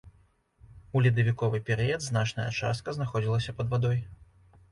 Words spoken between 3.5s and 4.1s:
пад вадой.